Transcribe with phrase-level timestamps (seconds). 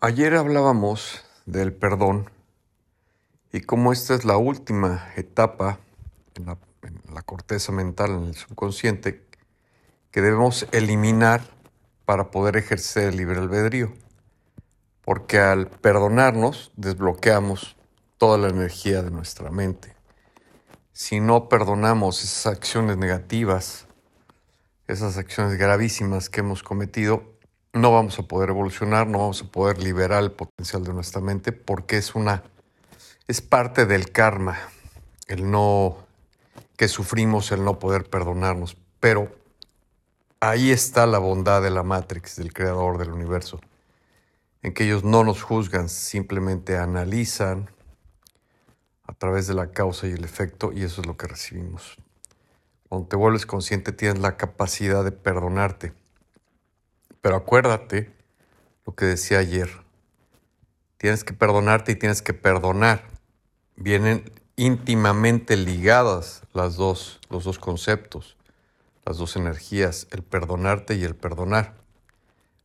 [0.00, 2.30] Ayer hablábamos del perdón
[3.52, 5.80] y cómo esta es la última etapa
[6.36, 9.26] en la, en la, corteza mental, en el subconsciente,
[10.12, 11.40] que debemos eliminar
[12.04, 13.92] para poder ejercer el libre albedrío.
[15.02, 17.76] Porque al perdonarnos desbloqueamos
[18.18, 19.96] toda la energía de nuestra mente.
[20.92, 23.88] Si no perdonamos esas acciones negativas,
[24.86, 27.36] esas acciones gravísimas que hemos cometido,
[27.80, 31.52] no vamos a poder evolucionar, no vamos a poder liberar el potencial de nuestra mente
[31.52, 32.42] porque es una
[33.26, 34.58] es parte del karma
[35.26, 35.98] el no
[36.76, 39.30] que sufrimos el no poder perdonarnos, pero
[40.40, 43.60] ahí está la bondad de la Matrix, del creador del universo,
[44.62, 47.68] en que ellos no nos juzgan, simplemente analizan
[49.04, 51.96] a través de la causa y el efecto y eso es lo que recibimos.
[52.88, 55.92] Cuando te vuelves consciente tienes la capacidad de perdonarte
[57.20, 58.12] pero acuérdate
[58.86, 59.70] lo que decía ayer.
[60.96, 63.04] Tienes que perdonarte y tienes que perdonar.
[63.76, 68.36] Vienen íntimamente ligadas las dos, los dos conceptos,
[69.04, 71.74] las dos energías, el perdonarte y el perdonar.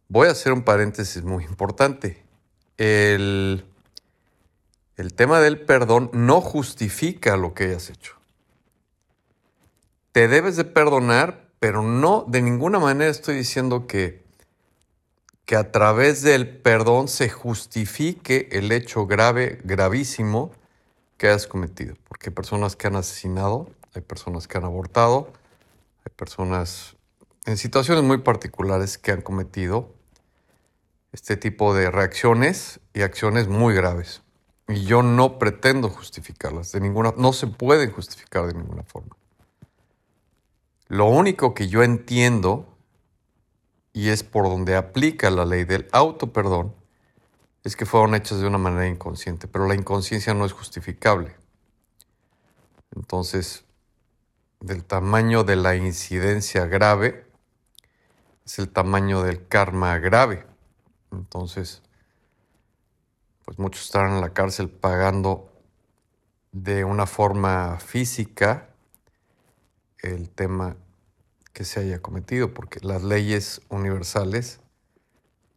[0.07, 2.23] Voy a hacer un paréntesis muy importante.
[2.77, 3.65] El,
[4.97, 8.15] el tema del perdón no justifica lo que hayas hecho.
[10.11, 14.22] Te debes de perdonar, pero no de ninguna manera estoy diciendo que
[15.45, 20.51] que a través del perdón se justifique el hecho grave, gravísimo
[21.17, 21.95] que has cometido.
[22.07, 25.31] Porque hay personas que han asesinado, hay personas que han abortado,
[26.05, 26.95] hay personas
[27.45, 29.93] en situaciones muy particulares que han cometido
[31.11, 34.21] este tipo de reacciones y acciones muy graves.
[34.67, 39.15] Y yo no pretendo justificarlas de ninguna, no se pueden justificar de ninguna forma.
[40.87, 42.72] Lo único que yo entiendo
[43.93, 46.75] y es por donde aplica la ley del auto perdón,
[47.63, 51.35] es que fueron hechas de una manera inconsciente, pero la inconsciencia no es justificable.
[52.95, 53.63] Entonces,
[54.59, 57.25] del tamaño de la incidencia grave
[58.45, 60.45] es el tamaño del karma grave.
[61.11, 61.81] Entonces,
[63.45, 65.51] pues muchos estarán en la cárcel pagando
[66.51, 68.69] de una forma física
[69.99, 70.75] el tema
[71.53, 74.59] que se haya cometido, porque las leyes universales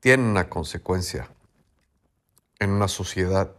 [0.00, 1.30] tienen una consecuencia
[2.58, 3.52] en una sociedad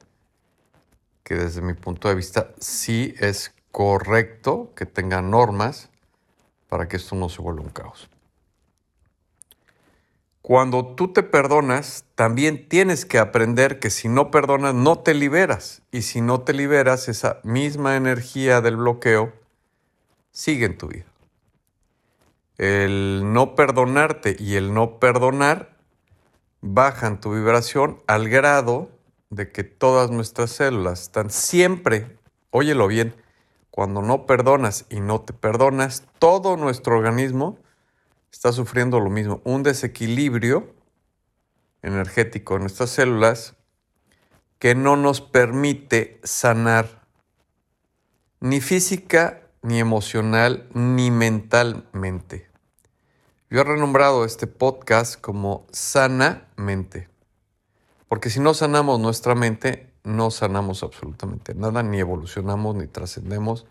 [1.23, 5.89] que desde mi punto de vista sí es correcto que tenga normas
[6.69, 8.07] para que esto no se vuelva un caos.
[10.41, 15.81] Cuando tú te perdonas, también tienes que aprender que si no perdonas, no te liberas.
[15.91, 19.33] Y si no te liberas, esa misma energía del bloqueo
[20.31, 21.16] sigue en tu vida
[22.57, 25.77] el no perdonarte y el no perdonar
[26.61, 28.89] bajan tu vibración al grado
[29.29, 32.17] de que todas nuestras células están siempre,
[32.49, 33.15] óyelo bien,
[33.69, 37.59] cuando no perdonas y no te perdonas, todo nuestro organismo
[38.31, 40.73] está sufriendo lo mismo, un desequilibrio
[41.81, 43.55] energético en nuestras células
[44.59, 47.05] que no nos permite sanar
[48.39, 52.49] ni física, ni emocional, ni mentalmente.
[53.49, 57.09] Yo he renombrado este podcast como Sana Mente.
[58.07, 63.65] Porque si no sanamos nuestra mente, no sanamos absolutamente nada, ni evolucionamos, ni trascendemos,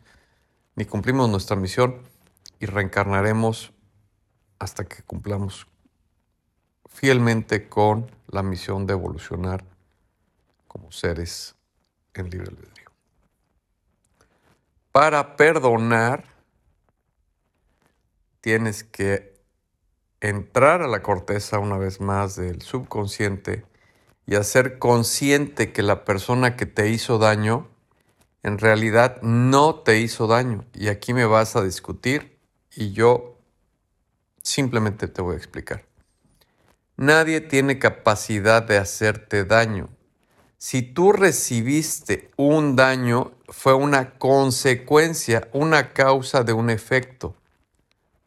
[0.74, 2.02] ni cumplimos nuestra misión
[2.60, 3.72] y reencarnaremos
[4.58, 5.66] hasta que cumplamos
[6.90, 9.64] fielmente con la misión de evolucionar
[10.68, 11.54] como seres
[12.12, 12.75] en libre albedrío.
[14.96, 16.24] Para perdonar,
[18.40, 19.34] tienes que
[20.22, 23.66] entrar a la corteza una vez más del subconsciente
[24.24, 27.68] y hacer consciente que la persona que te hizo daño
[28.42, 30.64] en realidad no te hizo daño.
[30.72, 32.38] Y aquí me vas a discutir
[32.74, 33.38] y yo
[34.42, 35.84] simplemente te voy a explicar.
[36.96, 39.90] Nadie tiene capacidad de hacerte daño.
[40.58, 47.36] Si tú recibiste un daño, fue una consecuencia, una causa de un efecto.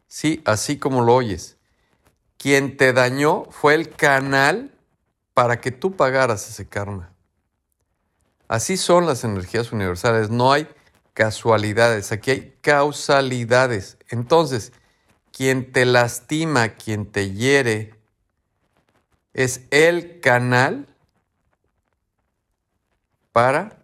[0.06, 1.56] Sí, así como lo oyes
[2.40, 4.72] quien te dañó fue el canal
[5.34, 7.12] para que tú pagaras ese karma.
[8.48, 10.66] Así son las energías universales, no hay
[11.12, 13.98] casualidades, aquí hay causalidades.
[14.08, 14.72] Entonces,
[15.32, 17.94] quien te lastima, quien te hiere,
[19.34, 20.89] es el canal
[23.32, 23.78] para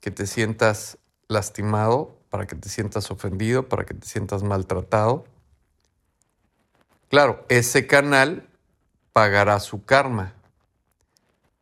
[0.00, 5.24] que te sientas lastimado, para que te sientas ofendido, para que te sientas maltratado
[7.08, 8.46] Claro, ese canal
[9.12, 10.34] pagará su karma.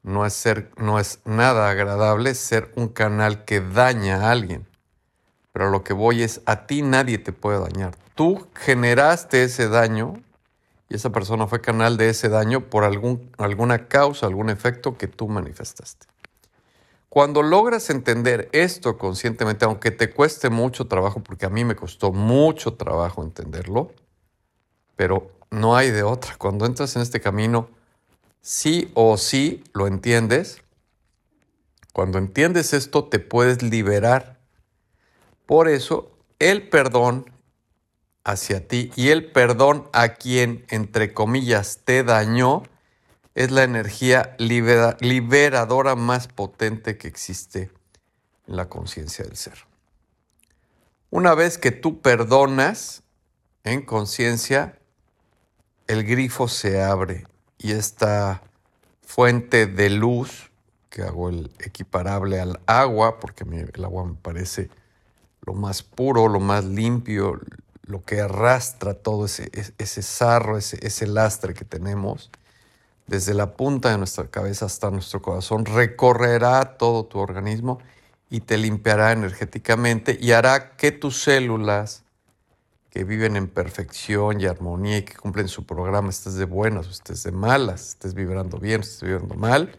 [0.03, 4.67] no es, ser, no es nada agradable ser un canal que daña a alguien.
[5.53, 7.97] Pero lo que voy es, a ti nadie te puede dañar.
[8.15, 10.23] Tú generaste ese daño
[10.89, 15.09] y esa persona fue canal de ese daño por algún, alguna causa, algún efecto que
[15.09, 16.07] tú manifestaste.
[17.09, 22.13] Cuando logras entender esto conscientemente, aunque te cueste mucho trabajo, porque a mí me costó
[22.13, 23.93] mucho trabajo entenderlo,
[24.97, 26.37] pero no hay de otra.
[26.37, 27.71] Cuando entras en este camino,
[28.41, 30.63] sí o sí lo entiendes.
[31.93, 34.39] Cuando entiendes esto, te puedes liberar.
[35.47, 37.31] Por eso, el perdón
[38.25, 42.65] hacia ti y el perdón a quien, entre comillas, te dañó,
[43.37, 47.71] es la energía liberadora más potente que existe
[48.49, 49.59] en la conciencia del ser.
[51.11, 53.03] Una vez que tú perdonas
[53.63, 54.79] en conciencia,
[55.87, 57.27] el grifo se abre
[57.59, 58.43] y esta
[59.03, 60.51] fuente de luz,
[60.89, 64.71] que hago el equiparable al agua, porque el agua me parece
[65.43, 67.39] lo más puro, lo más limpio,
[67.83, 72.31] lo que arrastra todo ese, ese sarro, ese, ese lastre que tenemos,
[73.07, 77.79] desde la punta de nuestra cabeza hasta nuestro corazón, recorrerá todo tu organismo
[78.29, 82.03] y te limpiará energéticamente y hará que tus células
[82.91, 86.91] que viven en perfección y armonía y que cumplen su programa, estés de buenas o
[86.91, 89.77] estés de malas, estés vibrando bien, estés vibrando mal,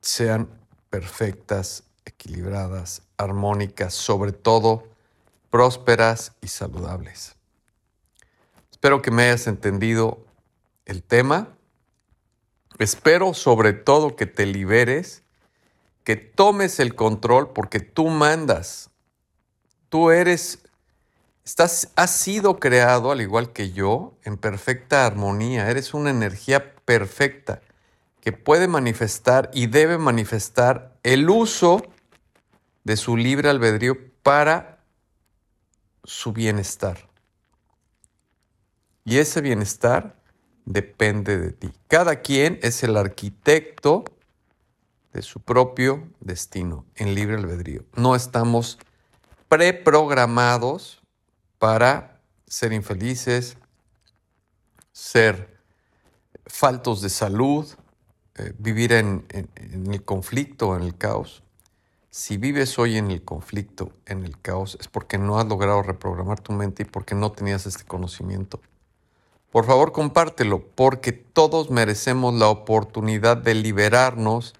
[0.00, 0.48] sean
[0.90, 4.84] perfectas, equilibradas, armónicas, sobre todo
[5.50, 7.36] prósperas y saludables.
[8.70, 10.18] Espero que me hayas entendido
[10.84, 11.56] el tema.
[12.78, 15.22] Espero sobre todo que te liberes,
[16.04, 18.90] que tomes el control porque tú mandas.
[19.88, 20.62] Tú eres
[21.44, 25.68] Estás, has sido creado, al igual que yo, en perfecta armonía.
[25.68, 27.60] Eres una energía perfecta
[28.20, 31.82] que puede manifestar y debe manifestar el uso
[32.84, 34.84] de su libre albedrío para
[36.04, 37.08] su bienestar.
[39.04, 40.14] Y ese bienestar
[40.64, 41.72] depende de ti.
[41.88, 44.04] Cada quien es el arquitecto
[45.12, 47.84] de su propio destino en libre albedrío.
[47.96, 48.78] No estamos
[49.48, 51.02] preprogramados
[51.58, 53.56] para ser infelices,
[54.92, 55.58] ser
[56.46, 57.66] faltos de salud,
[58.36, 59.26] eh, vivir en,
[59.56, 61.42] el conflicto, en el caos.
[62.10, 66.40] Si vives hoy en el conflicto, en el caos, es porque no has logrado reprogramar
[66.40, 68.60] tu mente y porque no tenías este conocimiento.
[69.52, 74.54] Por favor, compártelo, porque todos merecemos la oportunidad de liberarnos,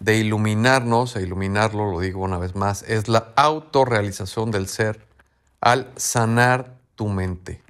[0.00, 5.00] de iluminarnos, e iluminarlo, lo digo una vez más, es la autorrealización del ser
[5.62, 7.62] al sanar tu mente.